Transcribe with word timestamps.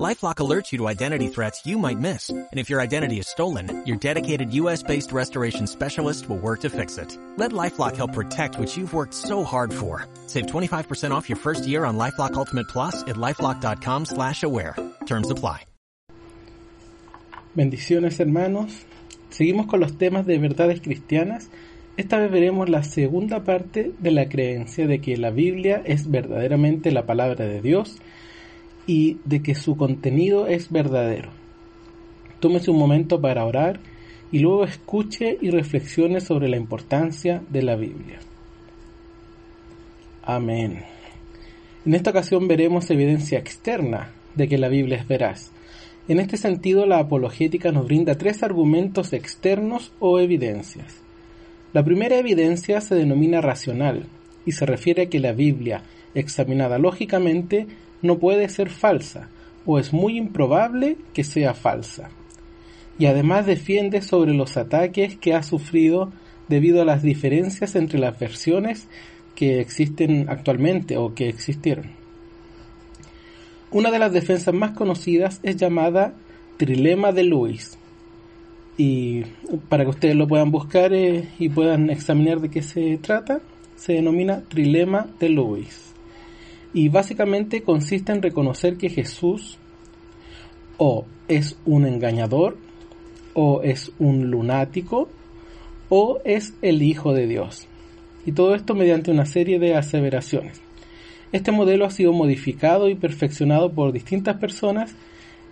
LifeLock 0.00 0.36
alerts 0.36 0.72
you 0.72 0.78
to 0.78 0.88
identity 0.88 1.28
threats 1.28 1.66
you 1.66 1.76
might 1.76 1.98
miss. 1.98 2.30
And 2.30 2.48
if 2.58 2.70
your 2.70 2.80
identity 2.80 3.18
is 3.18 3.28
stolen, 3.28 3.84
your 3.84 3.98
dedicated 3.98 4.50
U.S.-based 4.54 5.12
restoration 5.12 5.66
specialist 5.66 6.30
will 6.30 6.38
work 6.38 6.60
to 6.60 6.70
fix 6.70 6.96
it. 6.96 7.18
Let 7.36 7.52
LifeLock 7.52 7.96
help 7.96 8.14
protect 8.14 8.58
what 8.58 8.74
you've 8.74 8.94
worked 8.94 9.12
so 9.12 9.44
hard 9.44 9.72
for. 9.72 10.06
Save 10.28 10.46
25% 10.46 11.10
off 11.10 11.28
your 11.28 11.36
first 11.36 11.66
year 11.66 11.84
on 11.84 11.98
LifeLock 11.98 12.34
Ultimate 12.34 12.68
Plus 12.68 13.02
at 13.02 13.16
LifeLock.com 13.16 14.06
slash 14.06 14.42
aware. 14.42 14.74
Terms 15.04 15.30
apply. 15.30 15.66
Bendiciones 17.54 18.18
hermanos. 18.18 18.86
Seguimos 19.28 19.66
con 19.66 19.80
los 19.80 19.98
temas 19.98 20.24
de 20.24 20.38
verdades 20.38 20.80
cristianas. 20.80 21.50
Esta 21.98 22.16
vez 22.16 22.30
veremos 22.30 22.70
la 22.70 22.82
segunda 22.82 23.44
parte 23.44 23.92
de 23.98 24.10
la 24.10 24.30
creencia 24.30 24.86
de 24.86 25.02
que 25.02 25.18
la 25.18 25.30
Biblia 25.30 25.82
es 25.84 26.10
verdaderamente 26.10 26.92
la 26.92 27.04
palabra 27.04 27.44
de 27.44 27.60
Dios 27.60 27.98
y 28.86 29.18
de 29.24 29.42
que 29.42 29.54
su 29.54 29.76
contenido 29.76 30.46
es 30.46 30.70
verdadero. 30.70 31.30
Tómese 32.40 32.70
un 32.70 32.78
momento 32.78 33.20
para 33.20 33.44
orar 33.44 33.80
y 34.32 34.40
luego 34.40 34.64
escuche 34.64 35.38
y 35.40 35.50
reflexione 35.50 36.20
sobre 36.20 36.48
la 36.48 36.56
importancia 36.56 37.42
de 37.50 37.62
la 37.62 37.76
Biblia. 37.76 38.18
Amén. 40.24 40.84
En 41.84 41.94
esta 41.94 42.10
ocasión 42.10 42.48
veremos 42.48 42.90
evidencia 42.90 43.38
externa 43.38 44.12
de 44.34 44.48
que 44.48 44.58
la 44.58 44.68
Biblia 44.68 44.98
es 44.98 45.06
veraz. 45.06 45.50
En 46.08 46.18
este 46.18 46.36
sentido, 46.36 46.86
la 46.86 46.98
apologética 46.98 47.70
nos 47.70 47.86
brinda 47.86 48.16
tres 48.16 48.42
argumentos 48.42 49.12
externos 49.12 49.92
o 50.00 50.18
evidencias. 50.18 51.00
La 51.72 51.84
primera 51.84 52.18
evidencia 52.18 52.80
se 52.80 52.94
denomina 52.94 53.40
racional 53.40 54.06
y 54.44 54.52
se 54.52 54.66
refiere 54.66 55.02
a 55.02 55.08
que 55.08 55.20
la 55.20 55.32
Biblia, 55.32 55.82
examinada 56.14 56.78
lógicamente, 56.78 57.66
no 58.02 58.18
puede 58.18 58.48
ser 58.48 58.68
falsa, 58.68 59.28
o 59.64 59.78
es 59.78 59.92
muy 59.92 60.18
improbable 60.18 60.96
que 61.14 61.24
sea 61.24 61.54
falsa. 61.54 62.10
Y 62.98 63.06
además 63.06 63.46
defiende 63.46 64.02
sobre 64.02 64.34
los 64.34 64.56
ataques 64.56 65.16
que 65.16 65.34
ha 65.34 65.42
sufrido 65.42 66.12
debido 66.48 66.82
a 66.82 66.84
las 66.84 67.02
diferencias 67.02 67.74
entre 67.76 67.98
las 67.98 68.18
versiones 68.18 68.88
que 69.34 69.60
existen 69.60 70.26
actualmente 70.28 70.96
o 70.96 71.14
que 71.14 71.28
existieron. 71.28 71.86
Una 73.70 73.90
de 73.90 73.98
las 73.98 74.12
defensas 74.12 74.52
más 74.52 74.72
conocidas 74.72 75.40
es 75.42 75.56
llamada 75.56 76.12
Trilema 76.58 77.12
de 77.12 77.24
Lewis. 77.24 77.78
Y 78.76 79.22
para 79.68 79.84
que 79.84 79.90
ustedes 79.90 80.16
lo 80.16 80.28
puedan 80.28 80.50
buscar 80.50 80.92
eh, 80.92 81.28
y 81.38 81.48
puedan 81.48 81.88
examinar 81.88 82.40
de 82.40 82.50
qué 82.50 82.62
se 82.62 82.98
trata, 82.98 83.40
se 83.76 83.94
denomina 83.94 84.42
Trilema 84.48 85.06
de 85.18 85.28
Lewis 85.30 85.91
y 86.74 86.88
básicamente 86.88 87.62
consiste 87.62 88.12
en 88.12 88.22
reconocer 88.22 88.76
que 88.76 88.88
Jesús 88.88 89.58
o 90.78 91.04
es 91.28 91.56
un 91.64 91.86
engañador, 91.86 92.56
o 93.34 93.62
es 93.62 93.92
un 93.98 94.30
lunático, 94.30 95.08
o 95.88 96.20
es 96.24 96.54
el 96.62 96.82
Hijo 96.82 97.12
de 97.12 97.26
Dios. 97.26 97.68
Y 98.24 98.32
todo 98.32 98.54
esto 98.54 98.74
mediante 98.74 99.10
una 99.10 99.26
serie 99.26 99.58
de 99.58 99.74
aseveraciones. 99.74 100.60
Este 101.32 101.52
modelo 101.52 101.84
ha 101.84 101.90
sido 101.90 102.12
modificado 102.12 102.88
y 102.88 102.94
perfeccionado 102.94 103.72
por 103.72 103.92
distintas 103.92 104.36
personas 104.36 104.94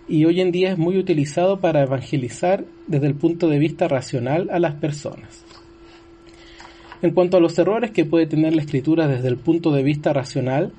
y 0.07 0.25
hoy 0.25 0.41
en 0.41 0.51
día 0.51 0.71
es 0.71 0.77
muy 0.77 0.97
utilizado 0.97 1.59
para 1.59 1.81
evangelizar 1.81 2.65
desde 2.87 3.07
el 3.07 3.15
punto 3.15 3.47
de 3.47 3.59
vista 3.59 3.87
racional 3.87 4.49
a 4.51 4.59
las 4.59 4.75
personas. 4.75 5.43
En 7.01 7.11
cuanto 7.11 7.37
a 7.37 7.39
los 7.39 7.57
errores 7.57 7.91
que 7.91 8.05
puede 8.05 8.27
tener 8.27 8.53
la 8.53 8.61
escritura 8.61 9.07
desde 9.07 9.27
el 9.27 9.37
punto 9.37 9.71
de 9.71 9.81
vista 9.81 10.13
racional, 10.13 10.71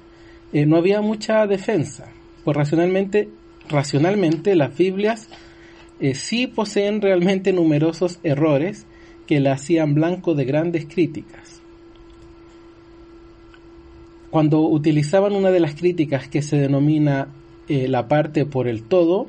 eh, 0.53 0.67
no 0.67 0.77
había 0.77 1.01
mucha 1.01 1.47
defensa, 1.47 2.09
pues 2.45 2.57
racionalmente, 2.57 4.55
las 4.55 4.77
Biblias 4.77 5.29
eh, 5.99 6.15
sí 6.15 6.47
poseen 6.47 7.01
realmente 7.01 7.53
numerosos 7.53 8.19
errores 8.23 8.87
que 9.27 9.41
la 9.41 9.53
hacían 9.53 9.95
blanco 9.95 10.35
de 10.35 10.45
grandes 10.45 10.85
críticas. 10.87 11.61
Cuando 14.31 14.61
utilizaban 14.61 15.35
una 15.35 15.51
de 15.51 15.61
las 15.61 15.75
críticas 15.75 16.29
que 16.29 16.43
se 16.43 16.57
denomina 16.57 17.29
eh, 17.69 17.89
la 17.89 18.09
parte 18.09 18.45
por 18.45 18.69
el 18.69 18.83
todo, 18.83 19.29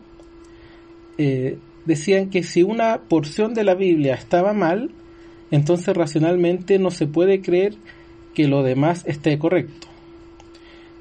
decían 1.85 2.31
que 2.31 2.44
si 2.44 2.63
una 2.63 3.01
porción 3.07 3.53
de 3.53 3.63
la 3.63 3.75
Biblia 3.75 4.16
estaba 4.16 4.51
mal, 4.51 4.89
entonces 5.51 5.95
racionalmente 5.95 6.79
no 6.79 6.89
se 6.89 7.06
puede 7.06 7.41
creer 7.41 7.75
que 8.33 8.47
lo 8.47 8.63
demás 8.63 9.03
esté 9.06 9.38
correcto. 9.38 9.93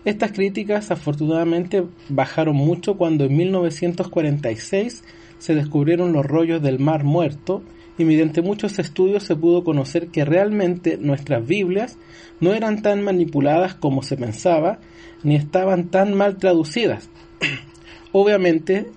Estas 0.05 0.33
críticas 0.33 0.91
afortunadamente 0.91 1.85
bajaron 2.09 2.57
mucho 2.57 2.97
cuando 2.97 3.25
en 3.25 3.37
1946 3.37 5.05
se 5.39 5.55
descubrieron 5.55 6.13
los 6.13 6.27
rollos 6.27 6.61
del 6.61 6.81
Mar 6.81 7.05
Muerto 7.05 7.63
y 7.99 8.05
mediante 8.05 8.43
muchos 8.43 8.79
estudios 8.79 9.23
se 9.23 9.37
pudo 9.37 9.63
conocer 9.63 10.09
que 10.09 10.25
realmente 10.25 10.99
nuestras 10.99 11.47
Biblias 11.47 11.99
no 12.41 12.53
eran 12.55 12.83
tan 12.83 13.03
manipuladas 13.03 13.75
como 13.75 14.03
se 14.03 14.17
pensaba, 14.17 14.81
ni 15.23 15.37
estaban 15.37 15.89
tan 15.89 16.15
mal 16.15 16.37
traducidas. 16.37 17.09
Obviamente 18.13 18.91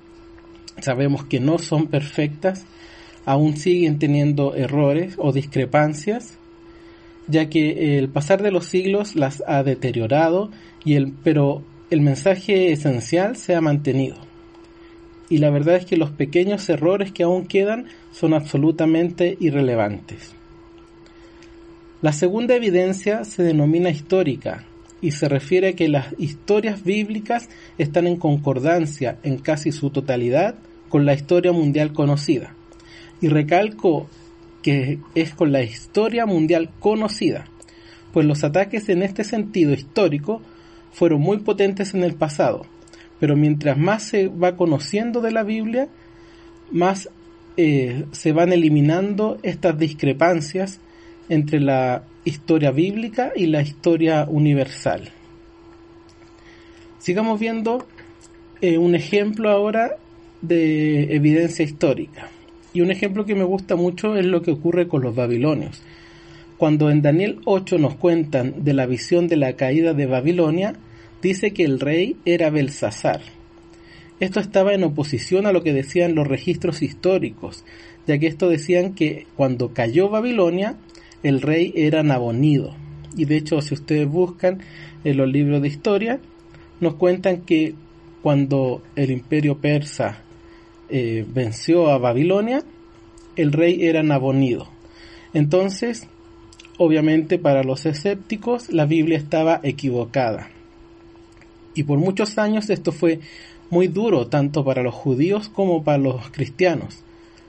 sabemos 0.79 1.25
que 1.25 1.39
no 1.39 1.59
son 1.59 1.87
perfectas, 1.87 2.65
aún 3.25 3.57
siguen 3.57 3.99
teniendo 3.99 4.55
errores 4.55 5.15
o 5.17 5.31
discrepancias, 5.31 6.37
ya 7.27 7.49
que 7.49 7.97
el 7.97 8.09
pasar 8.09 8.41
de 8.41 8.51
los 8.51 8.65
siglos 8.65 9.15
las 9.15 9.43
ha 9.47 9.63
deteriorado 9.63 10.51
y 10.83 10.95
el, 10.95 11.11
pero 11.23 11.63
el 11.89 12.01
mensaje 12.01 12.71
esencial 12.71 13.35
se 13.35 13.55
ha 13.55 13.61
mantenido. 13.61 14.17
Y 15.29 15.39
la 15.39 15.49
verdad 15.49 15.77
es 15.77 15.85
que 15.85 15.97
los 15.97 16.11
pequeños 16.11 16.69
errores 16.69 17.11
que 17.11 17.23
aún 17.23 17.47
quedan 17.47 17.87
son 18.11 18.33
absolutamente 18.33 19.37
irrelevantes. 19.39 20.33
La 22.01 22.13
segunda 22.13 22.55
evidencia 22.55 23.23
se 23.25 23.41
denomina 23.41 23.89
histórica 23.89 24.65
y 25.01 25.11
se 25.11 25.27
refiere 25.27 25.69
a 25.69 25.73
que 25.73 25.87
las 25.87 26.13
historias 26.19 26.83
bíblicas 26.83 27.49
están 27.77 28.05
en 28.05 28.17
concordancia 28.17 29.17
en 29.23 29.37
casi 29.37 29.71
su 29.71 29.89
totalidad 29.89 30.55
con 30.89 31.05
la 31.05 31.13
historia 31.13 31.51
mundial 31.51 31.93
conocida. 31.93 32.53
Y 33.21 33.29
recalco 33.29 34.07
que 34.65 34.97
es 35.13 35.31
con 35.35 35.51
la 35.51 35.61
historia 35.61 36.25
mundial 36.25 36.71
conocida, 36.79 37.45
pues 38.11 38.25
los 38.25 38.43
ataques 38.43 38.89
en 38.89 39.03
este 39.03 39.23
sentido 39.23 39.73
histórico 39.73 40.41
fueron 40.91 41.21
muy 41.21 41.37
potentes 41.37 41.93
en 41.93 42.03
el 42.03 42.15
pasado, 42.15 42.65
pero 43.19 43.35
mientras 43.35 43.77
más 43.77 44.01
se 44.01 44.27
va 44.27 44.57
conociendo 44.57 45.21
de 45.21 45.31
la 45.31 45.43
Biblia, 45.43 45.87
más 46.71 47.09
eh, 47.57 48.05
se 48.11 48.31
van 48.31 48.53
eliminando 48.53 49.37
estas 49.43 49.77
discrepancias 49.77 50.79
entre 51.29 51.59
la 51.59 52.01
historia 52.23 52.71
bíblica 52.71 53.33
y 53.35 53.45
la 53.45 53.61
historia 53.61 54.25
universal. 54.27 55.11
Sigamos 56.97 57.39
viendo 57.39 57.85
eh, 58.61 58.79
un 58.79 58.95
ejemplo 58.95 59.51
ahora 59.51 59.91
de 60.41 61.15
evidencia 61.15 61.63
histórica. 61.63 62.31
Y 62.75 62.81
un 62.81 62.91
ejemplo 62.91 63.25
que 63.25 63.35
me 63.35 63.45
gusta 63.45 63.77
mucho 63.77 64.17
es 64.17 64.25
lo 64.25 64.41
que 64.41 64.51
ocurre 64.51 64.89
con 64.89 65.01
los 65.01 65.15
babilonios. 65.15 65.81
Cuando 66.57 66.91
en 66.91 67.01
Daniel 67.01 67.39
8 67.45 67.77
nos 67.77 67.95
cuentan 67.95 68.65
de 68.65 68.73
la 68.73 68.85
visión 68.85 69.29
de 69.29 69.37
la 69.37 69.53
caída 69.53 69.93
de 69.93 70.05
Babilonia, 70.07 70.73
dice 71.21 71.51
que 71.51 71.63
el 71.63 71.79
rey 71.79 72.17
era 72.25 72.49
Belsasar. 72.49 73.21
Esto 74.19 74.41
estaba 74.41 74.73
en 74.73 74.83
oposición 74.83 75.45
a 75.45 75.53
lo 75.53 75.63
que 75.63 75.71
decían 75.71 76.15
los 76.15 76.27
registros 76.27 76.81
históricos, 76.81 77.63
ya 78.07 78.17
que 78.17 78.27
esto 78.27 78.49
decían 78.49 78.93
que 78.93 79.25
cuando 79.37 79.73
cayó 79.73 80.09
Babilonia, 80.09 80.75
el 81.23 81.41
rey 81.41 81.71
era 81.77 82.03
Nabonido. 82.03 82.75
Y 83.15 83.23
de 83.23 83.37
hecho, 83.37 83.61
si 83.61 83.73
ustedes 83.73 84.09
buscan 84.09 84.59
en 85.05 85.15
los 85.15 85.29
libros 85.29 85.61
de 85.61 85.69
historia, 85.69 86.19
nos 86.81 86.95
cuentan 86.95 87.43
que 87.43 87.73
cuando 88.21 88.83
el 88.97 89.11
imperio 89.11 89.59
persa 89.59 90.24
eh, 90.89 91.25
venció 91.27 91.89
a 91.89 91.97
Babilonia, 91.97 92.63
el 93.35 93.51
rey 93.51 93.85
era 93.85 94.03
Nabonido. 94.03 94.67
Entonces, 95.33 96.07
Obviamente 96.77 97.39
para 97.39 97.63
los 97.63 97.85
escépticos 97.85 98.69
la 98.69 98.85
Biblia 98.85 99.17
estaba 99.17 99.61
equivocada. 99.63 100.49
Y 101.73 101.83
por 101.83 101.99
muchos 101.99 102.37
años 102.37 102.69
esto 102.69 102.91
fue 102.91 103.19
muy 103.69 103.87
duro 103.87 104.27
tanto 104.27 104.65
para 104.65 104.83
los 104.83 104.93
judíos 104.93 105.47
como 105.47 105.83
para 105.83 105.97
los 105.97 106.29
cristianos, 106.31 107.03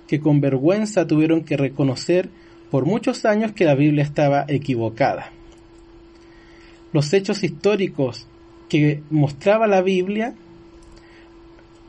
que 0.07 0.21
con 0.21 0.41
vergüenza 0.41 1.07
tuvieron 1.07 1.43
que 1.43 1.57
reconocer 1.57 2.29
por 2.71 2.87
muchos 2.87 3.25
años 3.25 3.53
que 3.53 3.65
la 3.65 3.75
Biblia 3.75 4.05
estaba 4.05 4.45
equivocada. 4.47 5.33
Los 6.93 7.13
hechos 7.13 7.43
históricos 7.43 8.29
que 8.69 9.03
mostraba 9.11 9.67
la 9.67 9.83
Biblia 9.83 10.35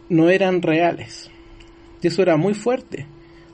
no 0.10 0.30
eran 0.30 0.64
reales. 0.64 1.30
Y 2.02 2.08
eso 2.08 2.22
era 2.22 2.38
muy 2.38 2.54
fuerte, 2.54 3.06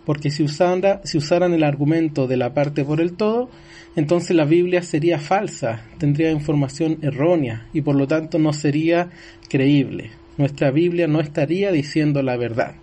porque 0.05 0.31
si, 0.31 0.45
si 0.47 1.17
usaran 1.17 1.53
el 1.53 1.63
argumento 1.63 2.27
de 2.27 2.37
la 2.37 2.53
parte 2.53 2.83
por 2.83 3.01
el 3.01 3.13
todo, 3.13 3.49
entonces 3.95 4.35
la 4.35 4.45
Biblia 4.45 4.81
sería 4.81 5.19
falsa, 5.19 5.85
tendría 5.99 6.31
información 6.31 6.97
errónea 7.01 7.67
y 7.73 7.81
por 7.81 7.95
lo 7.95 8.07
tanto 8.07 8.39
no 8.39 8.51
sería 8.53 9.09
creíble. 9.49 10.11
Nuestra 10.37 10.71
Biblia 10.71 11.07
no 11.07 11.21
estaría 11.21 11.71
diciendo 11.71 12.23
la 12.23 12.37
verdad. 12.37 12.75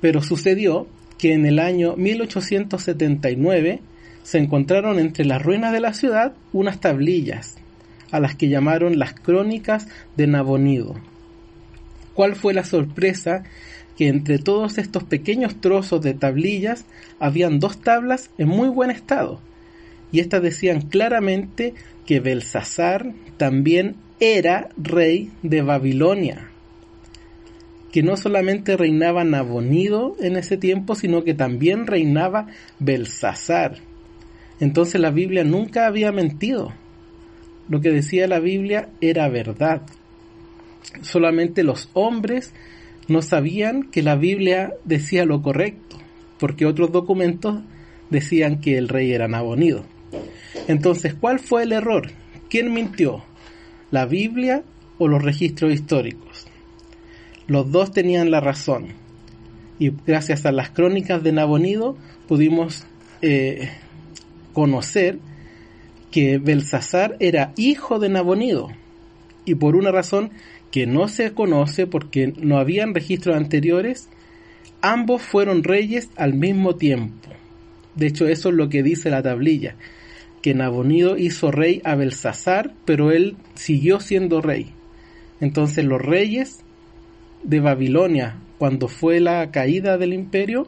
Pero 0.00 0.22
sucedió 0.22 0.86
que 1.18 1.32
en 1.34 1.46
el 1.46 1.58
año 1.58 1.96
1879 1.96 3.80
se 4.22 4.38
encontraron 4.38 4.98
entre 4.98 5.24
las 5.24 5.42
ruinas 5.42 5.72
de 5.72 5.80
la 5.80 5.94
ciudad 5.94 6.32
unas 6.52 6.80
tablillas, 6.80 7.56
a 8.12 8.20
las 8.20 8.36
que 8.36 8.48
llamaron 8.48 8.98
las 8.98 9.14
crónicas 9.14 9.88
de 10.16 10.26
Nabonido. 10.28 10.94
¿Cuál 12.14 12.36
fue 12.36 12.54
la 12.54 12.64
sorpresa? 12.64 13.42
Que 14.02 14.08
entre 14.08 14.40
todos 14.40 14.78
estos 14.78 15.04
pequeños 15.04 15.60
trozos 15.60 16.02
de 16.02 16.12
tablillas 16.12 16.86
habían 17.20 17.60
dos 17.60 17.80
tablas 17.80 18.30
en 18.36 18.48
muy 18.48 18.68
buen 18.68 18.90
estado, 18.90 19.38
y 20.10 20.18
éstas 20.18 20.42
decían 20.42 20.80
claramente 20.80 21.74
que 22.04 22.18
Belsasar 22.18 23.12
también 23.36 23.94
era 24.18 24.70
rey 24.76 25.30
de 25.44 25.62
Babilonia, 25.62 26.48
que 27.92 28.02
no 28.02 28.16
solamente 28.16 28.76
reinaba 28.76 29.22
Nabonido 29.22 30.16
en 30.18 30.34
ese 30.34 30.56
tiempo, 30.56 30.96
sino 30.96 31.22
que 31.22 31.34
también 31.34 31.86
reinaba 31.86 32.48
Belsasar. 32.80 33.76
Entonces 34.58 35.00
la 35.00 35.12
Biblia 35.12 35.44
nunca 35.44 35.86
había 35.86 36.10
mentido. 36.10 36.72
Lo 37.68 37.80
que 37.80 37.92
decía 37.92 38.26
la 38.26 38.40
Biblia 38.40 38.88
era 39.00 39.28
verdad. 39.28 39.82
Solamente 41.02 41.62
los 41.62 41.88
hombres 41.92 42.52
no 43.08 43.22
sabían 43.22 43.84
que 43.84 44.02
la 44.02 44.16
Biblia 44.16 44.74
decía 44.84 45.24
lo 45.24 45.42
correcto, 45.42 45.98
porque 46.38 46.66
otros 46.66 46.92
documentos 46.92 47.60
decían 48.10 48.60
que 48.60 48.78
el 48.78 48.88
rey 48.88 49.12
era 49.12 49.28
Nabonido. 49.28 49.84
Entonces, 50.68 51.14
¿cuál 51.14 51.40
fue 51.40 51.64
el 51.64 51.72
error? 51.72 52.10
¿Quién 52.48 52.72
mintió? 52.72 53.24
¿La 53.90 54.06
Biblia 54.06 54.62
o 54.98 55.08
los 55.08 55.22
registros 55.22 55.72
históricos? 55.72 56.46
Los 57.46 57.70
dos 57.72 57.92
tenían 57.92 58.30
la 58.30 58.40
razón. 58.40 58.88
Y 59.78 59.90
gracias 60.06 60.46
a 60.46 60.52
las 60.52 60.70
crónicas 60.70 61.22
de 61.22 61.32
Nabonido 61.32 61.96
pudimos 62.28 62.86
eh, 63.20 63.68
conocer 64.52 65.18
que 66.10 66.38
Belsasar 66.38 67.16
era 67.18 67.52
hijo 67.56 67.98
de 67.98 68.08
Nabonido. 68.08 68.68
Y 69.44 69.56
por 69.56 69.74
una 69.74 69.90
razón 69.90 70.30
que 70.72 70.86
no 70.86 71.06
se 71.06 71.32
conoce 71.32 71.86
porque 71.86 72.32
no 72.36 72.58
habían 72.58 72.94
registros 72.94 73.36
anteriores, 73.36 74.08
ambos 74.80 75.22
fueron 75.22 75.62
reyes 75.62 76.10
al 76.16 76.34
mismo 76.34 76.74
tiempo. 76.74 77.28
De 77.94 78.08
hecho, 78.08 78.26
eso 78.26 78.48
es 78.48 78.54
lo 78.56 78.68
que 78.68 78.82
dice 78.82 79.10
la 79.10 79.22
tablilla 79.22 79.76
que 80.42 80.54
Nabonido 80.54 81.16
hizo 81.16 81.50
rey 81.50 81.80
a 81.84 81.94
Belsasar, 81.94 82.72
pero 82.84 83.12
él 83.12 83.36
siguió 83.54 84.00
siendo 84.00 84.42
rey. 84.42 84.72
Entonces 85.40 85.84
los 85.84 86.02
reyes 86.02 86.60
de 87.44 87.60
Babilonia, 87.60 88.36
cuando 88.58 88.88
fue 88.88 89.20
la 89.20 89.50
caída 89.50 89.96
del 89.96 90.12
imperio, 90.12 90.66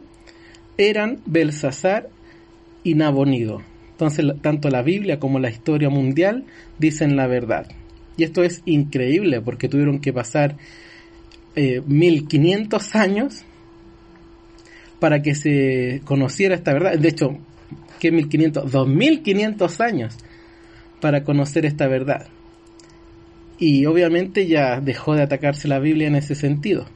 eran 0.79 1.21
Belsasar 1.27 2.09
y 2.85 2.95
Nabonido. 2.95 3.62
Entonces 3.91 4.25
tanto 4.41 4.71
la 4.71 4.83
Biblia 4.83 5.19
como 5.19 5.39
la 5.41 5.51
historia 5.51 5.91
mundial 5.91 6.45
dicen 6.79 7.17
la 7.17 7.27
verdad. 7.27 7.67
Y 8.16 8.25
esto 8.25 8.43
es 8.43 8.62
increíble 8.64 9.40
porque 9.40 9.69
tuvieron 9.69 10.00
que 10.00 10.12
pasar 10.12 10.56
1500 11.56 12.94
eh, 12.94 12.99
años 12.99 13.44
para 15.00 15.22
que 15.22 15.34
se 15.34 16.00
conociera 16.05 16.55
esta 16.55 16.72
verdad. 16.72 16.99
De 16.99 17.08
hecho, 17.08 17.38
que 17.99 18.12
1500, 18.12 18.70
2500 18.70 19.81
años 19.81 20.16
para 21.00 21.25
conocer 21.25 21.66
esta 21.66 21.87
verdad. 21.88 22.26
Y 23.58 23.87
obviamente 23.87 24.46
ya 24.46 24.81
dejó 24.81 25.14
de 25.14 25.22
atacarse 25.22 25.69
la 25.69 25.78
Biblia 25.78 26.08
en 26.08 26.17
ese 26.17 26.34
sentido. 26.34 26.87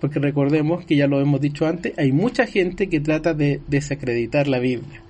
Porque 0.00 0.18
recordemos 0.18 0.84
que 0.84 0.96
ya 0.96 1.06
lo 1.06 1.20
hemos 1.20 1.40
dicho 1.40 1.66
antes, 1.66 1.94
hay 1.98 2.12
mucha 2.12 2.46
gente 2.46 2.88
que 2.88 3.00
trata 3.00 3.34
de 3.34 3.60
desacreditar 3.68 4.48
la 4.48 4.58
Biblia. 4.58 5.02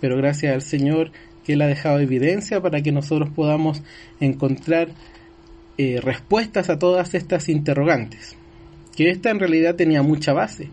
Pero 0.00 0.16
gracias 0.16 0.54
al 0.54 0.62
Señor 0.62 1.12
que 1.44 1.54
Él 1.54 1.62
ha 1.62 1.66
dejado 1.66 2.00
evidencia 2.00 2.60
para 2.60 2.82
que 2.82 2.92
nosotros 2.92 3.30
podamos 3.30 3.82
encontrar 4.20 4.88
eh, 5.78 6.00
respuestas 6.02 6.70
a 6.70 6.78
todas 6.78 7.14
estas 7.14 7.48
interrogantes. 7.48 8.36
Que 8.96 9.10
esta 9.10 9.30
en 9.30 9.38
realidad 9.38 9.74
tenía 9.74 10.02
mucha 10.02 10.32
base 10.32 10.68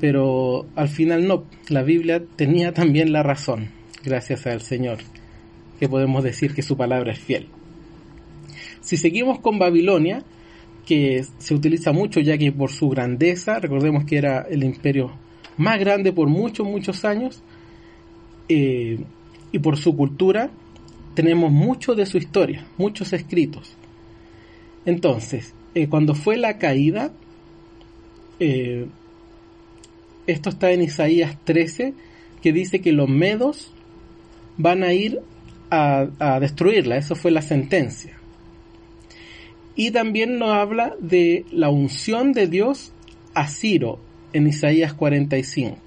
pero 0.00 0.66
al 0.74 0.88
final 0.88 1.26
no, 1.26 1.44
la 1.68 1.82
Biblia 1.82 2.22
tenía 2.36 2.72
también 2.74 3.12
la 3.12 3.22
razón, 3.22 3.70
gracias 4.04 4.46
al 4.46 4.60
Señor, 4.60 4.98
que 5.78 5.88
podemos 5.88 6.22
decir 6.22 6.54
que 6.54 6.62
su 6.62 6.76
palabra 6.76 7.12
es 7.12 7.18
fiel. 7.18 7.48
Si 8.82 8.96
seguimos 8.96 9.38
con 9.40 9.58
Babilonia, 9.58 10.22
que 10.84 11.24
se 11.38 11.54
utiliza 11.54 11.92
mucho 11.92 12.20
ya 12.20 12.36
que 12.36 12.52
por 12.52 12.70
su 12.70 12.90
grandeza, 12.90 13.60
recordemos 13.60 14.04
que 14.04 14.18
era 14.18 14.42
el 14.42 14.62
imperio 14.64 15.12
más 15.56 15.78
grande 15.78 16.12
por 16.12 16.28
muchos, 16.28 16.66
muchos 16.66 17.04
años, 17.06 17.42
eh, 18.48 18.98
y 19.54 19.60
por 19.60 19.76
su 19.76 19.96
cultura, 19.96 20.50
tenemos 21.14 21.52
mucho 21.52 21.94
de 21.94 22.06
su 22.06 22.18
historia, 22.18 22.66
muchos 22.76 23.12
escritos. 23.12 23.76
Entonces, 24.84 25.54
eh, 25.76 25.86
cuando 25.86 26.16
fue 26.16 26.36
la 26.36 26.58
caída, 26.58 27.12
eh, 28.40 28.88
esto 30.26 30.50
está 30.50 30.72
en 30.72 30.82
Isaías 30.82 31.38
13, 31.44 31.94
que 32.42 32.52
dice 32.52 32.80
que 32.80 32.90
los 32.90 33.08
medos 33.08 33.70
van 34.56 34.82
a 34.82 34.92
ir 34.92 35.20
a, 35.70 36.40
destruirla. 36.40 36.96
Eso 36.96 37.14
fue 37.14 37.30
la 37.30 37.40
sentencia. 37.40 38.18
Y 39.76 39.92
también 39.92 40.36
nos 40.36 40.50
habla 40.50 40.96
de 40.98 41.46
la 41.52 41.70
unción 41.70 42.32
de 42.32 42.48
Dios 42.48 42.92
a 43.34 43.46
Ciro 43.46 44.00
en 44.32 44.48
Isaías 44.48 44.94
45. 44.94 45.78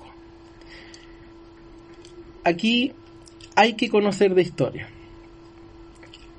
Aquí 2.46 2.94
hay 3.58 3.74
que 3.74 3.90
conocer 3.90 4.36
de 4.36 4.44
historia, 4.44 4.88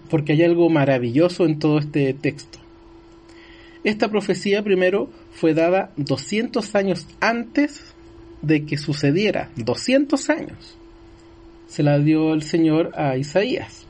porque 0.08 0.34
hay 0.34 0.44
algo 0.44 0.70
maravilloso 0.70 1.46
en 1.46 1.58
todo 1.58 1.80
este 1.80 2.14
texto. 2.14 2.60
Esta 3.82 4.08
profecía 4.08 4.62
primero 4.62 5.10
fue 5.32 5.52
dada 5.52 5.90
200 5.96 6.76
años 6.76 7.08
antes 7.18 7.92
de 8.40 8.64
que 8.64 8.78
sucediera, 8.78 9.50
200 9.56 10.30
años. 10.30 10.78
Se 11.66 11.82
la 11.82 11.98
dio 11.98 12.34
el 12.34 12.42
Señor 12.44 12.92
a 12.94 13.16
Isaías. 13.16 13.84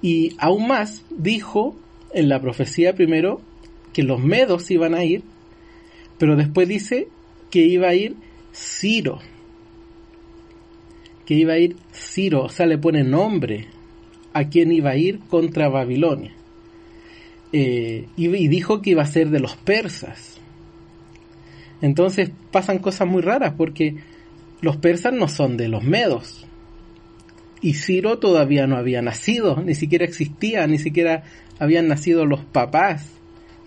Y 0.00 0.36
aún 0.38 0.68
más 0.68 1.04
dijo 1.10 1.74
en 2.14 2.28
la 2.28 2.40
profecía 2.40 2.94
primero 2.94 3.40
que 3.92 4.04
los 4.04 4.20
medos 4.20 4.70
iban 4.70 4.94
a 4.94 5.02
ir, 5.02 5.24
pero 6.16 6.36
después 6.36 6.68
dice 6.68 7.08
que 7.50 7.66
iba 7.66 7.88
a 7.88 7.94
ir 7.94 8.14
Ciro. 8.54 9.18
Que 11.30 11.36
iba 11.36 11.52
a 11.52 11.58
ir 11.58 11.76
Ciro, 11.92 12.42
o 12.42 12.48
sea, 12.48 12.66
le 12.66 12.76
pone 12.76 13.04
nombre 13.04 13.68
a 14.32 14.48
quien 14.48 14.72
iba 14.72 14.90
a 14.90 14.96
ir 14.96 15.20
contra 15.20 15.68
Babilonia. 15.68 16.32
Eh, 17.52 18.08
y, 18.16 18.48
dijo 18.48 18.82
que 18.82 18.90
iba 18.90 19.04
a 19.04 19.06
ser 19.06 19.30
de 19.30 19.38
los 19.38 19.54
persas. 19.54 20.40
Entonces 21.80 22.32
pasan 22.50 22.80
cosas 22.80 23.06
muy 23.06 23.22
raras 23.22 23.54
porque 23.56 23.94
los 24.60 24.76
persas 24.78 25.12
no 25.12 25.28
son 25.28 25.56
de 25.56 25.68
los 25.68 25.84
medos. 25.84 26.48
Y 27.60 27.74
Ciro 27.74 28.18
todavía 28.18 28.66
no 28.66 28.76
había 28.76 29.00
nacido, 29.00 29.62
ni 29.62 29.76
siquiera 29.76 30.04
existía, 30.04 30.66
ni 30.66 30.78
siquiera 30.78 31.22
habían 31.60 31.86
nacido 31.86 32.26
los 32.26 32.44
papás, 32.44 33.06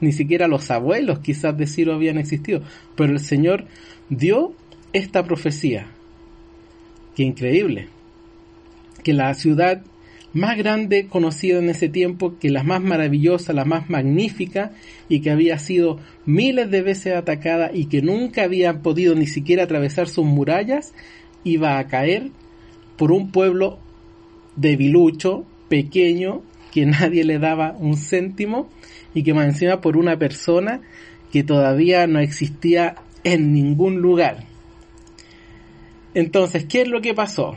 ni 0.01 0.11
siquiera 0.11 0.49
los 0.49 0.69
abuelos 0.69 1.19
quizás 1.19 1.57
de 1.57 1.65
Ciro 1.65 1.93
habían 1.93 2.17
existido. 2.17 2.61
Pero 2.97 3.13
el 3.13 3.21
Señor 3.21 3.67
dio 4.09 4.53
esta 4.91 5.23
profecía. 5.23 5.87
Qué 7.15 7.23
increíble. 7.23 7.87
Que 9.03 9.13
la 9.13 9.33
ciudad 9.33 9.83
más 10.33 10.57
grande 10.57 11.07
conocida 11.07 11.59
en 11.59 11.69
ese 11.69 11.89
tiempo, 11.89 12.39
que 12.39 12.49
la 12.49 12.63
más 12.63 12.81
maravillosa, 12.81 13.53
la 13.53 13.65
más 13.65 13.89
magnífica, 13.89 14.71
y 15.07 15.21
que 15.21 15.29
había 15.29 15.59
sido 15.59 15.99
miles 16.25 16.71
de 16.71 16.81
veces 16.81 17.15
atacada 17.15 17.69
y 17.71 17.85
que 17.85 18.01
nunca 18.01 18.43
había 18.43 18.81
podido 18.81 19.13
ni 19.13 19.27
siquiera 19.27 19.63
atravesar 19.63 20.07
sus 20.07 20.25
murallas, 20.25 20.93
iba 21.43 21.77
a 21.77 21.87
caer 21.87 22.31
por 22.97 23.11
un 23.11 23.31
pueblo 23.31 23.77
debilucho, 24.55 25.45
pequeño, 25.69 26.41
que 26.71 26.85
nadie 26.87 27.23
le 27.23 27.37
daba 27.37 27.75
un 27.79 27.95
céntimo, 27.95 28.69
y 29.13 29.21
que 29.21 29.35
más 29.35 29.45
encima 29.45 29.81
por 29.81 29.97
una 29.97 30.17
persona 30.17 30.81
que 31.31 31.43
todavía 31.43 32.07
no 32.07 32.19
existía 32.19 32.95
en 33.23 33.53
ningún 33.53 33.97
lugar. 33.97 34.52
Entonces, 36.13 36.65
¿qué 36.65 36.81
es 36.81 36.87
lo 36.87 37.01
que 37.01 37.13
pasó? 37.13 37.55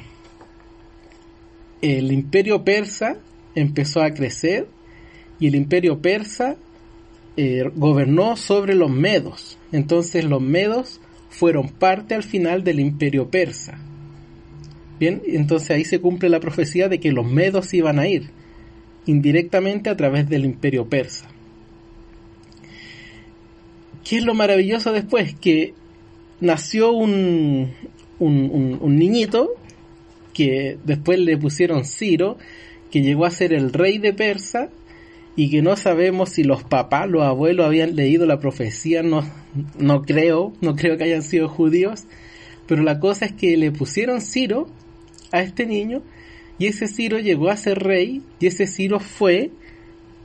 el 1.82 2.12
imperio 2.12 2.64
persa 2.64 3.18
empezó 3.54 4.02
a 4.02 4.10
crecer 4.10 4.66
y 5.38 5.48
el 5.48 5.54
imperio 5.54 6.00
persa 6.00 6.56
eh, 7.36 7.70
gobernó 7.74 8.36
sobre 8.36 8.74
los 8.74 8.90
medos. 8.90 9.58
Entonces 9.72 10.24
los 10.24 10.40
medos 10.40 11.00
fueron 11.28 11.68
parte 11.68 12.14
al 12.14 12.22
final 12.22 12.64
del 12.64 12.80
imperio 12.80 13.30
persa. 13.30 13.78
Bien, 14.98 15.22
entonces 15.26 15.70
ahí 15.70 15.84
se 15.84 16.00
cumple 16.00 16.30
la 16.30 16.40
profecía 16.40 16.88
de 16.88 16.98
que 16.98 17.12
los 17.12 17.26
medos 17.26 17.74
iban 17.74 17.98
a 17.98 18.08
ir 18.08 18.30
indirectamente 19.04 19.90
a 19.90 19.96
través 19.96 20.28
del 20.28 20.46
imperio 20.46 20.88
persa. 20.88 21.28
¿Qué 24.02 24.18
es 24.18 24.24
lo 24.24 24.34
maravilloso 24.34 24.92
después? 24.92 25.34
Que 25.34 25.74
nació 26.40 26.92
un, 26.92 27.72
un, 28.18 28.78
un, 28.80 28.98
niñito 28.98 29.50
que 30.32 30.78
después 30.84 31.18
le 31.18 31.36
pusieron 31.36 31.84
Ciro, 31.84 32.38
que 32.90 33.02
llegó 33.02 33.24
a 33.24 33.30
ser 33.30 33.52
el 33.52 33.72
rey 33.72 33.98
de 33.98 34.12
Persa 34.12 34.70
y 35.34 35.50
que 35.50 35.62
no 35.62 35.76
sabemos 35.76 36.30
si 36.30 36.44
los 36.44 36.64
papás, 36.64 37.08
los 37.08 37.22
abuelos 37.22 37.66
habían 37.66 37.94
leído 37.94 38.26
la 38.26 38.40
profecía, 38.40 39.02
no, 39.02 39.22
no 39.78 40.02
creo, 40.02 40.52
no 40.60 40.76
creo 40.76 40.96
que 40.96 41.04
hayan 41.04 41.22
sido 41.22 41.48
judíos, 41.48 42.04
pero 42.66 42.82
la 42.82 43.00
cosa 43.00 43.26
es 43.26 43.32
que 43.32 43.56
le 43.56 43.70
pusieron 43.70 44.20
Ciro 44.20 44.68
a 45.32 45.42
este 45.42 45.66
niño 45.66 46.02
y 46.58 46.66
ese 46.66 46.88
Ciro 46.88 47.18
llegó 47.18 47.50
a 47.50 47.56
ser 47.56 47.80
rey 47.80 48.22
y 48.40 48.46
ese 48.46 48.66
Ciro 48.66 48.98
fue 48.98 49.50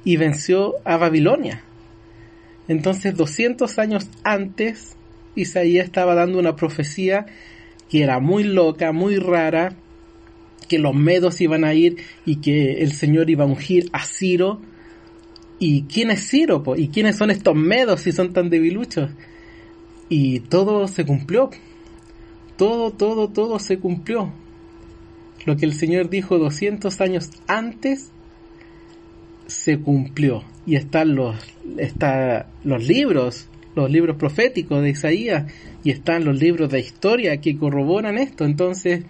y 0.04 0.18
venció 0.18 0.76
a 0.86 0.98
Babilonia. 0.98 1.64
Entonces 2.68 3.16
200 3.16 3.80
años 3.80 4.10
antes 4.24 4.96
Isaías 5.36 5.86
estaba 5.86 6.16
dando 6.16 6.40
una 6.40 6.56
profecía 6.56 7.26
que 7.92 8.04
era 8.04 8.22
muy 8.22 8.46
loca, 8.46 8.94
muy 8.94 9.18
rara, 9.18 9.76
que 10.70 10.80
los 10.80 10.96
medos 10.96 11.42
iban 11.42 11.66
a 11.66 11.74
ir 11.74 11.98
y 12.26 12.38
que 12.38 12.82
el 12.82 12.94
Señor 12.94 13.30
iba 13.30 13.44
a 13.44 13.48
ungir 13.48 13.90
a 13.92 14.06
Ciro. 14.06 14.62
¿Y 15.60 15.84
quién 15.84 16.10
es 16.10 16.26
Ciro? 16.30 16.64
¿Y 16.78 16.88
quiénes 16.88 17.18
son 17.18 17.32
estos 17.32 17.54
medos 17.54 18.00
si 18.00 18.14
son 18.14 18.32
tan 18.32 18.50
debiluchos? 18.50 19.10
Y 20.08 20.40
todo 20.40 20.88
se 20.88 21.06
cumplió. 21.06 21.50
Todo, 22.56 22.92
todo, 22.92 23.28
todo 23.28 23.60
se 23.60 23.78
cumplió. 23.78 24.32
Lo 25.46 25.58
que 25.58 25.66
el 25.66 25.74
Señor 25.74 26.10
dijo 26.10 26.40
200 26.40 27.02
años 27.02 27.30
antes 27.46 28.10
se 29.48 29.80
cumplió. 29.80 30.46
Y 30.66 30.78
están 30.78 31.16
los, 31.16 31.36
está 31.78 32.48
los 32.64 32.88
libros, 32.88 33.50
los 33.76 33.90
libros 33.90 34.18
proféticos 34.18 34.82
de 34.82 34.90
Isaías, 34.90 35.52
y 35.84 35.92
están 35.92 36.26
los 36.26 36.40
libros 36.40 36.70
de 36.70 36.80
historia 36.80 37.38
que 37.38 37.58
corroboran 37.58 38.18
esto. 38.18 38.46
Entonces, 38.46 39.04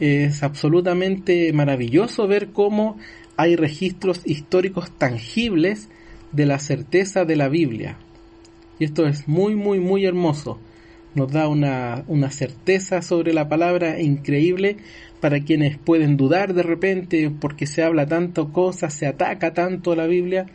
es 0.00 0.42
absolutamente 0.42 1.52
maravilloso 1.52 2.26
ver 2.28 2.48
cómo 2.48 2.98
hay 3.36 3.56
registros 3.56 4.22
históricos 4.24 4.90
tangibles 4.96 5.88
de 6.32 6.46
la 6.46 6.58
certeza 6.58 7.24
de 7.24 7.36
la 7.36 7.48
Biblia. 7.48 7.96
Y 8.78 8.84
esto 8.84 9.06
es 9.06 9.26
muy, 9.26 9.56
muy, 9.56 9.80
muy 9.80 10.04
hermoso. 10.04 10.58
Nos 11.14 11.32
da 11.32 11.48
una, 11.48 12.04
una 12.06 12.30
certeza 12.30 13.02
sobre 13.02 13.32
la 13.32 13.48
palabra 13.48 14.00
increíble 14.00 14.76
para 15.20 15.40
quienes 15.40 15.78
pueden 15.78 16.16
dudar 16.16 16.54
de 16.54 16.62
repente 16.62 17.30
porque 17.40 17.66
se 17.66 17.82
habla 17.82 18.06
tanto 18.06 18.52
cosas, 18.52 18.94
se 18.94 19.06
ataca 19.06 19.52
tanto 19.52 19.96
la 19.96 20.06
Biblia, 20.06 20.46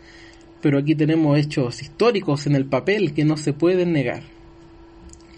pero 0.63 0.77
aquí 0.77 0.95
tenemos 0.95 1.37
hechos 1.37 1.81
históricos 1.81 2.47
en 2.47 2.55
el 2.55 2.63
papel 2.63 3.13
que 3.13 3.25
no 3.25 3.35
se 3.35 3.51
pueden 3.51 3.91
negar. 3.91 4.23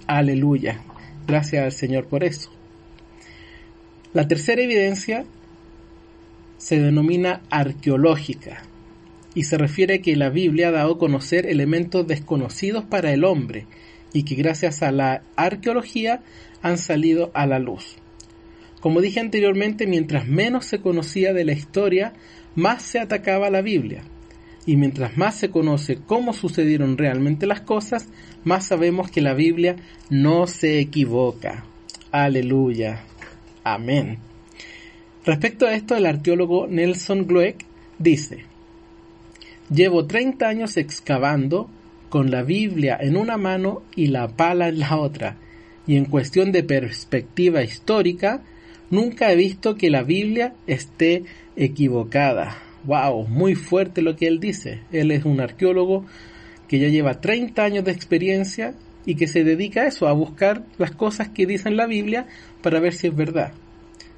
Aleluya. 0.06 0.82
Gracias 1.26 1.66
al 1.66 1.72
Señor 1.72 2.06
por 2.06 2.24
eso. 2.24 2.52
La 4.14 4.28
tercera 4.28 4.62
evidencia 4.62 5.26
se 6.60 6.80
denomina 6.80 7.42
arqueológica 7.50 8.62
y 9.34 9.46
se 9.46 9.58
refiere 9.58 9.96
a 9.96 10.02
que 10.04 10.16
la 10.16 10.30
Biblia 10.30 10.68
ha 10.68 10.72
dado 10.72 10.94
a 10.94 11.00
conocer 11.00 11.48
elementos 11.48 12.06
desconocidos 12.06 12.84
para 12.84 13.12
el 13.12 13.26
hombre 13.26 13.66
y 14.14 14.26
que 14.26 14.36
gracias 14.36 14.84
a 14.84 14.92
la 14.92 15.24
arqueología 15.36 16.22
han 16.62 16.78
salido 16.78 17.32
a 17.34 17.48
la 17.48 17.58
luz. 17.58 17.96
Como 18.80 19.02
dije 19.02 19.22
anteriormente, 19.22 19.88
mientras 19.88 20.28
menos 20.28 20.68
se 20.68 20.82
conocía 20.82 21.34
de 21.34 21.46
la 21.46 21.54
historia, 21.54 22.14
más 22.54 22.84
se 22.84 23.00
atacaba 23.00 23.50
la 23.50 23.64
Biblia. 23.64 24.04
Y 24.66 24.78
mientras 24.78 25.18
más 25.18 25.36
se 25.36 25.50
conoce 25.52 26.00
cómo 26.06 26.34
sucedieron 26.34 26.98
realmente 26.98 27.46
las 27.46 27.62
cosas, 27.62 28.08
más 28.44 28.66
sabemos 28.66 29.12
que 29.12 29.22
la 29.22 29.34
Biblia 29.34 29.76
no 30.10 30.48
se 30.48 30.80
equivoca. 30.80 31.66
Aleluya. 32.12 33.04
Amén. 33.64 34.18
Respecto 35.26 35.66
a 35.66 35.74
esto, 35.74 35.96
el 35.96 36.06
arqueólogo 36.06 36.68
Nelson 36.68 37.26
Glueck 37.26 37.66
dice, 38.00 38.46
Llevo 39.74 40.06
30 40.06 40.48
años 40.48 40.78
excavando 40.78 41.70
con 42.10 42.30
la 42.30 42.44
Biblia 42.44 42.98
en 43.02 43.18
una 43.18 43.36
mano 43.36 43.82
y 43.96 44.08
la 44.08 44.28
pala 44.28 44.68
en 44.68 44.80
la 44.80 44.98
otra, 44.98 45.38
y 45.88 45.98
en 45.98 46.06
cuestión 46.06 46.52
de 46.52 46.64
perspectiva 46.64 47.64
histórica, 47.64 48.42
nunca 48.92 49.32
he 49.32 49.36
visto 49.36 49.76
que 49.76 49.90
la 49.90 50.04
Biblia 50.04 50.54
esté 50.68 51.24
equivocada. 51.56 52.65
Wow, 52.86 53.28
muy 53.28 53.56
fuerte 53.56 54.02
lo 54.02 54.16
que 54.16 54.28
él 54.28 54.40
dice. 54.40 54.82
Él 54.92 55.12
es 55.12 55.26
un 55.26 55.40
arqueólogo 55.40 56.06
que 56.68 56.80
ya 56.80 56.88
lleva 56.88 57.22
30 57.22 57.64
años 57.64 57.84
de 57.86 57.92
experiencia 57.92 58.74
y 59.06 59.16
que 59.16 59.28
se 59.28 59.44
dedica 59.44 59.82
a 59.82 59.88
eso, 59.88 60.08
a 60.08 60.14
buscar 60.14 60.64
las 60.78 60.92
cosas 60.92 61.30
que 61.30 61.46
dice 61.46 61.70
en 61.70 61.78
la 61.78 61.88
Biblia 61.88 62.28
para 62.62 62.80
ver 62.80 62.94
si 62.94 63.08
es 63.08 63.16
verdad. 63.16 63.54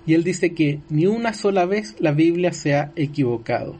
Y 0.05 0.13
él 0.13 0.23
dice 0.23 0.53
que 0.53 0.79
ni 0.89 1.05
una 1.05 1.33
sola 1.33 1.65
vez 1.65 1.95
la 1.99 2.11
Biblia 2.11 2.53
se 2.53 2.75
ha 2.75 2.91
equivocado. 2.95 3.75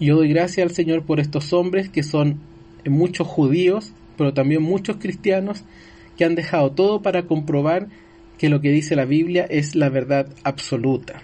Yo 0.00 0.16
doy 0.16 0.28
gracias 0.28 0.68
al 0.68 0.74
Señor 0.74 1.04
por 1.04 1.20
estos 1.20 1.52
hombres 1.52 1.88
que 1.88 2.02
son 2.02 2.40
muchos 2.84 3.26
judíos, 3.26 3.92
pero 4.16 4.34
también 4.34 4.62
muchos 4.62 4.96
cristianos 4.96 5.64
que 6.16 6.24
han 6.24 6.34
dejado 6.34 6.72
todo 6.72 7.02
para 7.02 7.24
comprobar 7.24 7.88
que 8.38 8.48
lo 8.48 8.60
que 8.60 8.70
dice 8.70 8.96
la 8.96 9.04
Biblia 9.04 9.46
es 9.48 9.74
la 9.74 9.88
verdad 9.88 10.28
absoluta. 10.44 11.22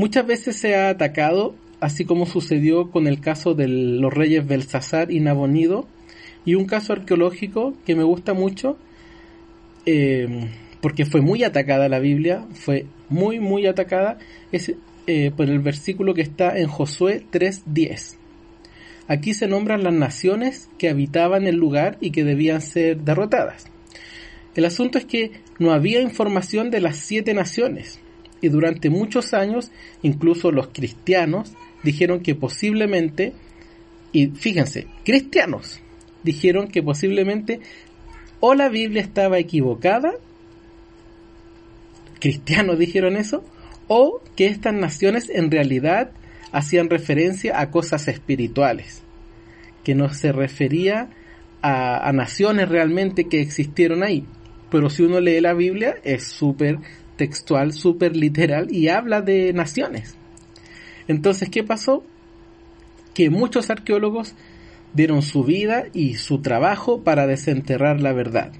Muchas 0.00 0.26
veces 0.26 0.56
se 0.56 0.76
ha 0.76 0.88
atacado, 0.88 1.54
así 1.78 2.06
como 2.06 2.24
sucedió 2.24 2.90
con 2.90 3.06
el 3.06 3.20
caso 3.20 3.52
de 3.52 3.68
los 3.68 4.10
reyes 4.10 4.46
Belsasar 4.46 5.12
y 5.12 5.20
Nabonido, 5.20 5.86
y 6.46 6.54
un 6.54 6.64
caso 6.64 6.94
arqueológico 6.94 7.74
que 7.84 7.94
me 7.94 8.02
gusta 8.02 8.32
mucho, 8.32 8.78
eh, 9.84 10.48
porque 10.80 11.04
fue 11.04 11.20
muy 11.20 11.44
atacada 11.44 11.90
la 11.90 11.98
Biblia, 11.98 12.46
fue 12.54 12.86
muy, 13.10 13.40
muy 13.40 13.66
atacada, 13.66 14.16
es 14.52 14.72
eh, 15.06 15.32
por 15.36 15.50
el 15.50 15.58
versículo 15.58 16.14
que 16.14 16.22
está 16.22 16.56
en 16.56 16.68
Josué 16.68 17.22
3.10. 17.30 18.16
Aquí 19.06 19.34
se 19.34 19.48
nombran 19.48 19.84
las 19.84 19.92
naciones 19.92 20.70
que 20.78 20.88
habitaban 20.88 21.46
el 21.46 21.56
lugar 21.56 21.98
y 22.00 22.10
que 22.10 22.24
debían 22.24 22.62
ser 22.62 23.00
derrotadas. 23.00 23.66
El 24.54 24.64
asunto 24.64 24.96
es 24.96 25.04
que 25.04 25.32
no 25.58 25.72
había 25.72 26.00
información 26.00 26.70
de 26.70 26.80
las 26.80 26.96
siete 26.96 27.34
naciones 27.34 28.00
y 28.40 28.48
durante 28.48 28.90
muchos 28.90 29.34
años 29.34 29.70
incluso 30.02 30.50
los 30.50 30.68
cristianos 30.68 31.52
dijeron 31.82 32.20
que 32.20 32.34
posiblemente, 32.34 33.32
y 34.12 34.28
fíjense, 34.28 34.86
cristianos, 35.04 35.80
dijeron 36.22 36.68
que 36.68 36.82
posiblemente 36.82 37.60
o 38.40 38.54
la 38.54 38.68
Biblia 38.68 39.02
estaba 39.02 39.38
equivocada, 39.38 40.12
cristianos 42.18 42.78
dijeron 42.78 43.16
eso, 43.16 43.44
o 43.88 44.22
que 44.36 44.46
estas 44.46 44.74
naciones 44.74 45.28
en 45.30 45.50
realidad 45.50 46.10
hacían 46.52 46.90
referencia 46.90 47.60
a 47.60 47.70
cosas 47.70 48.08
espirituales, 48.08 49.02
que 49.84 49.94
no 49.94 50.12
se 50.12 50.32
refería 50.32 51.10
a, 51.62 52.10
naciones 52.12 52.68
realmente 52.68 53.24
que 53.24 53.40
existieron 53.40 54.02
ahí. 54.02 54.24
Pero 54.70 54.88
si 54.88 55.02
uno 55.02 55.20
lee 55.20 55.40
la 55.40 55.54
Biblia 55.54 55.96
es 56.04 56.24
súper 56.24 56.78
textual, 57.20 57.74
súper 57.74 58.16
literal 58.16 58.72
y 58.72 58.88
habla 58.88 59.20
de 59.20 59.52
naciones. 59.52 60.14
Entonces, 61.06 61.50
¿qué 61.50 61.62
pasó? 61.62 62.02
Que 63.12 63.28
muchos 63.28 63.68
arqueólogos 63.68 64.34
dieron 64.94 65.20
su 65.20 65.44
vida 65.44 65.84
y 65.92 66.14
su 66.14 66.40
trabajo 66.40 67.02
para 67.02 67.26
desenterrar 67.26 68.00
la 68.00 68.14
verdad. 68.14 68.52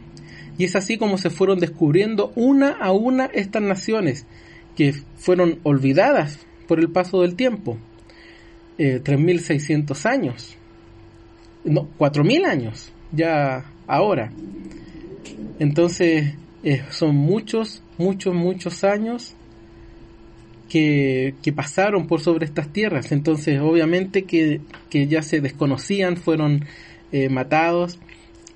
Y 0.59 0.65
es 0.65 0.77
así 0.77 0.99
como 0.99 1.17
se 1.17 1.31
fueron 1.31 1.59
descubriendo 1.59 2.33
una 2.37 2.73
a 2.73 2.93
una 2.93 3.25
estas 3.25 3.63
naciones 3.63 4.27
que 4.77 4.93
fueron 5.17 5.59
olvidadas 5.63 6.41
por 6.69 6.81
el 6.81 6.91
paso 6.91 7.23
del 7.23 7.37
tiempo. 7.37 7.79
Eh, 8.77 9.01
3.600 9.03 10.05
años. 10.05 10.55
No, 11.65 11.89
4.000 11.99 12.45
años 12.45 12.93
ya 13.11 13.65
ahora. 13.87 14.31
Entonces 15.59 16.35
eh, 16.63 16.83
son 16.91 17.17
muchos, 17.17 17.83
muchos, 18.01 18.35
muchos 18.35 18.83
años 18.83 19.35
que, 20.71 21.35
pasaron 21.55 22.07
por 22.07 22.21
sobre 22.21 22.47
estas 22.47 22.73
tierras. 22.73 23.13
Entonces, 23.13 23.61
obviamente 23.61 24.25
que, 24.25 24.61
ya 24.91 25.23
se 25.23 25.41
desconocían, 25.41 26.17
fueron 26.17 26.65
eh, 27.13 27.29
matados 27.29 27.99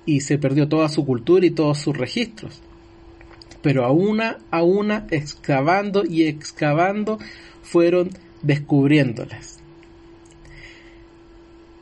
y 0.05 0.21
se 0.21 0.37
perdió 0.37 0.67
toda 0.67 0.89
su 0.89 1.05
cultura 1.05 1.45
y 1.45 1.51
todos 1.51 1.77
sus 1.77 1.95
registros. 1.95 2.61
Pero 3.61 3.85
a 3.85 3.91
una 3.91 4.37
a 4.49 4.63
una, 4.63 5.07
excavando 5.11 6.03
y 6.05 6.23
excavando, 6.23 7.19
fueron 7.61 8.09
descubriéndolas. 8.41 9.59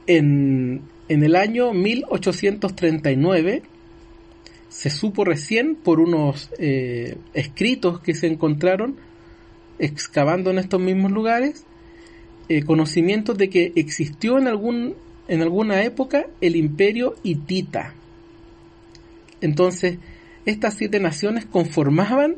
En, 0.05 0.81
en 1.07 1.23
el 1.23 1.35
año 1.35 1.73
1839 1.73 3.63
se 4.73 4.89
supo 4.89 5.23
recién 5.23 5.75
por 5.75 5.99
unos 5.99 6.49
eh, 6.57 7.17
escritos 7.35 7.99
que 7.99 8.15
se 8.15 8.25
encontraron 8.25 8.95
excavando 9.77 10.49
en 10.49 10.57
estos 10.57 10.81
mismos 10.81 11.11
lugares, 11.11 11.63
eh, 12.49 12.63
conocimientos 12.63 13.37
de 13.37 13.49
que 13.49 13.71
existió 13.75 14.39
en, 14.39 14.47
algún, 14.47 14.95
en 15.27 15.43
alguna 15.43 15.83
época 15.83 16.25
el 16.41 16.55
imperio 16.55 17.15
hitita. 17.21 17.93
Entonces, 19.41 19.99
estas 20.47 20.73
siete 20.73 20.99
naciones 20.99 21.45
conformaban 21.45 22.37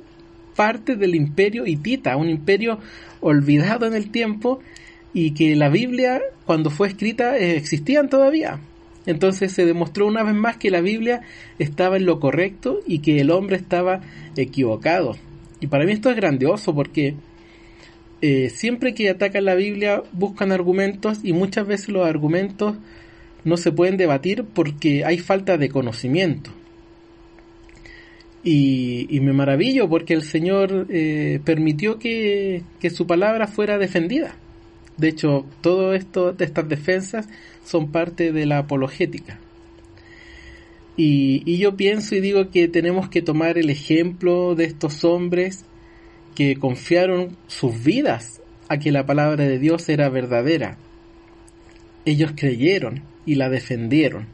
parte 0.57 0.97
del 0.97 1.15
imperio 1.15 1.65
hitita, 1.65 2.17
un 2.17 2.29
imperio 2.29 2.79
olvidado 3.21 3.87
en 3.87 3.93
el 3.93 4.11
tiempo 4.11 4.59
y 5.13 5.31
que 5.31 5.55
la 5.55 5.69
Biblia, 5.69 6.21
cuando 6.45 6.69
fue 6.69 6.89
escrita, 6.89 7.37
eh, 7.37 7.55
existían 7.55 8.09
todavía. 8.09 8.59
Entonces 9.05 9.51
se 9.51 9.65
demostró 9.65 10.07
una 10.07 10.23
vez 10.23 10.35
más 10.35 10.57
que 10.57 10.71
la 10.71 10.81
Biblia 10.81 11.21
estaba 11.59 11.97
en 11.97 12.05
lo 12.05 12.19
correcto 12.19 12.79
y 12.87 12.99
que 12.99 13.19
el 13.19 13.31
hombre 13.31 13.55
estaba 13.57 14.01
equivocado. 14.35 15.15
Y 15.59 15.67
para 15.67 15.85
mí 15.85 15.91
esto 15.91 16.09
es 16.09 16.15
grandioso 16.15 16.73
porque 16.73 17.15
eh, 18.21 18.49
siempre 18.49 18.93
que 18.93 19.09
atacan 19.09 19.45
la 19.45 19.55
Biblia 19.55 20.01
buscan 20.11 20.51
argumentos 20.51 21.19
y 21.23 21.33
muchas 21.33 21.67
veces 21.67 21.89
los 21.89 22.07
argumentos 22.07 22.75
no 23.43 23.57
se 23.57 23.71
pueden 23.71 23.97
debatir 23.97 24.43
porque 24.43 25.05
hay 25.05 25.19
falta 25.19 25.57
de 25.57 25.69
conocimiento. 25.69 26.51
Y, 28.43 29.19
me 29.21 29.33
maravillo 29.33 29.89
porque 29.89 30.13
el 30.13 30.21
Señor 30.21 30.85
eh, 30.89 31.39
permitió 31.43 31.97
que, 31.97 32.61
que 32.79 32.91
su 32.91 33.07
palabra 33.07 33.47
fuera 33.47 33.79
defendida. 33.79 34.35
De 34.97 35.09
hecho, 35.09 35.45
todo 35.61 35.93
esto, 35.93 36.35
estas 36.39 36.69
defensas 36.69 37.27
son 37.65 37.91
parte 37.91 38.31
de 38.31 38.45
la 38.45 38.59
apologética. 38.59 39.39
Y, 40.97 41.57
yo 41.57 41.75
pienso 41.75 42.15
y 42.15 42.21
digo 42.21 42.49
que 42.51 42.67
tenemos 42.67 43.09
que 43.09 43.21
tomar 43.21 43.57
el 43.57 43.69
ejemplo 43.69 44.55
de 44.55 44.65
estos 44.65 45.03
hombres 45.03 45.65
que 46.35 46.55
confiaron 46.55 47.35
sus 47.47 47.83
vidas 47.83 48.41
a 48.69 48.77
que 48.77 48.91
la 48.91 49.05
palabra 49.05 49.45
de 49.45 49.59
Dios 49.59 49.89
era 49.89 50.09
verdadera. 50.09 50.77
Ellos 52.05 52.31
creyeron 52.35 53.03
y 53.25 53.35
la 53.35 53.49
defendieron, 53.49 54.27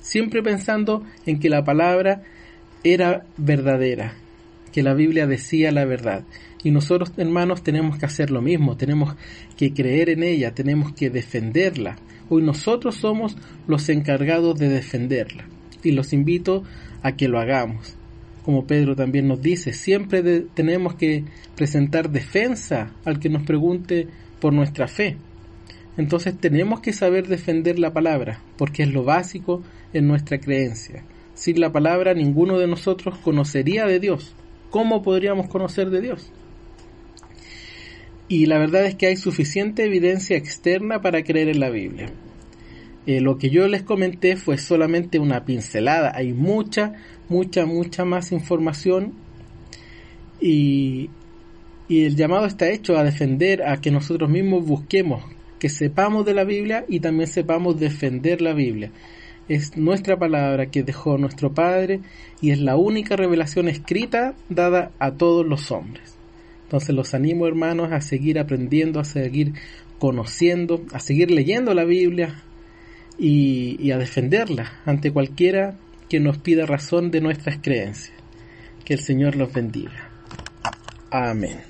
siempre 0.00 0.42
pensando 0.42 1.04
en 1.26 1.38
que 1.38 1.50
la 1.50 1.64
palabra 1.64 2.22
era 2.82 3.26
verdadera, 3.36 4.14
que 4.72 4.82
la 4.82 4.94
Biblia 4.94 5.26
decía 5.26 5.72
la 5.72 5.84
verdad. 5.84 6.24
Y 6.62 6.70
nosotros, 6.70 7.12
hermanos, 7.16 7.62
tenemos 7.62 7.98
que 7.98 8.06
hacer 8.06 8.30
lo 8.30 8.42
mismo, 8.42 8.76
tenemos 8.76 9.16
que 9.56 9.72
creer 9.72 10.10
en 10.10 10.22
ella, 10.22 10.52
tenemos 10.54 10.92
que 10.92 11.10
defenderla. 11.10 11.96
Hoy 12.28 12.42
nosotros 12.42 12.96
somos 12.96 13.36
los 13.66 13.88
encargados 13.88 14.58
de 14.58 14.68
defenderla. 14.68 15.46
Y 15.82 15.92
los 15.92 16.12
invito 16.12 16.62
a 17.02 17.12
que 17.12 17.28
lo 17.28 17.40
hagamos. 17.40 17.96
Como 18.44 18.66
Pedro 18.66 18.94
también 18.94 19.28
nos 19.28 19.42
dice, 19.42 19.72
siempre 19.72 20.22
tenemos 20.54 20.94
que 20.94 21.24
presentar 21.56 22.10
defensa 22.10 22.92
al 23.04 23.20
que 23.20 23.28
nos 23.28 23.42
pregunte 23.42 24.08
por 24.40 24.52
nuestra 24.52 24.88
fe. 24.88 25.16
Entonces 25.96 26.38
tenemos 26.38 26.80
que 26.80 26.92
saber 26.92 27.26
defender 27.28 27.78
la 27.78 27.92
palabra, 27.92 28.42
porque 28.56 28.82
es 28.82 28.92
lo 28.92 29.04
básico 29.04 29.62
en 29.92 30.06
nuestra 30.06 30.38
creencia. 30.38 31.04
Sin 31.34 31.60
la 31.60 31.72
palabra 31.72 32.14
ninguno 32.14 32.58
de 32.58 32.66
nosotros 32.66 33.18
conocería 33.18 33.86
de 33.86 34.00
Dios. 34.00 34.34
¿Cómo 34.70 35.02
podríamos 35.02 35.48
conocer 35.48 35.90
de 35.90 36.00
Dios? 36.00 36.32
y 38.30 38.46
la 38.46 38.58
verdad 38.58 38.86
es 38.86 38.94
que 38.94 39.08
hay 39.08 39.16
suficiente 39.16 39.84
evidencia 39.84 40.36
externa 40.36 41.02
para 41.02 41.24
creer 41.24 41.48
en 41.48 41.58
la 41.58 41.68
Biblia. 41.68 42.12
Eh, 43.04 43.20
lo 43.20 43.38
que 43.38 43.50
yo 43.50 43.66
les 43.66 43.82
comenté 43.82 44.36
fue 44.36 44.56
solamente 44.56 45.18
una 45.18 45.44
pincelada, 45.44 46.12
hay 46.14 46.32
mucha, 46.32 46.92
mucha, 47.28 47.66
mucha 47.66 48.04
más 48.04 48.30
información 48.30 49.14
y, 50.40 51.10
y 51.88 52.04
el 52.04 52.14
llamado 52.14 52.46
está 52.46 52.70
hecho 52.70 52.96
a 52.96 53.02
defender, 53.02 53.64
a 53.64 53.80
que 53.80 53.90
nosotros 53.90 54.30
mismos 54.30 54.64
busquemos, 54.64 55.24
que 55.58 55.68
sepamos 55.68 56.24
de 56.24 56.34
la 56.34 56.44
Biblia 56.44 56.84
y 56.88 57.00
también 57.00 57.28
sepamos 57.28 57.80
defender 57.80 58.40
la 58.42 58.52
Biblia. 58.52 58.92
Es 59.50 59.76
nuestra 59.76 60.16
palabra 60.16 60.66
que 60.66 60.84
dejó 60.84 61.18
nuestro 61.18 61.52
Padre 61.52 61.98
y 62.40 62.52
es 62.52 62.60
la 62.60 62.76
única 62.76 63.16
revelación 63.16 63.66
escrita 63.66 64.34
dada 64.48 64.92
a 65.00 65.10
todos 65.10 65.44
los 65.44 65.72
hombres. 65.72 66.14
Entonces 66.62 66.94
los 66.94 67.14
animo 67.14 67.48
hermanos 67.48 67.90
a 67.90 68.00
seguir 68.00 68.38
aprendiendo, 68.38 69.00
a 69.00 69.04
seguir 69.04 69.54
conociendo, 69.98 70.82
a 70.92 71.00
seguir 71.00 71.32
leyendo 71.32 71.74
la 71.74 71.82
Biblia 71.82 72.44
y, 73.18 73.90
a 73.90 73.98
defenderla 73.98 74.70
ante 74.86 75.10
cualquiera 75.10 75.74
que 76.08 76.20
nos 76.20 76.38
pida 76.38 76.64
razón 76.64 77.10
de 77.10 77.20
nuestras 77.20 77.58
creencias. 77.60 78.16
Que 78.84 78.94
el 78.94 79.00
Señor 79.00 79.34
los 79.34 79.52
bendiga. 79.52 80.10
Amén. 81.10 81.69